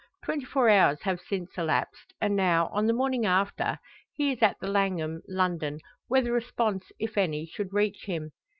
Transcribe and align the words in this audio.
Twenty 0.25 0.45
four 0.45 0.67
hours 0.67 1.03
have 1.03 1.21
since 1.29 1.51
elapsed; 1.59 2.15
and 2.19 2.35
now, 2.35 2.69
on 2.73 2.87
the 2.87 2.91
morning 2.93 3.23
after, 3.27 3.77
he 4.11 4.31
is 4.31 4.41
at 4.41 4.59
the 4.59 4.65
Langham, 4.65 5.21
London, 5.27 5.77
where 6.07 6.23
the 6.23 6.31
response, 6.31 6.91
if 6.97 7.19
any, 7.19 7.45
should 7.45 7.71
reach 7.71 8.05
him. 8.07 8.31